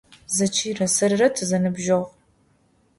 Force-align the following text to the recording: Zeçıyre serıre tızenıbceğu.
Zeçıyre 0.35 0.87
serıre 0.87 1.29
tızenıbceğu. 1.35 2.05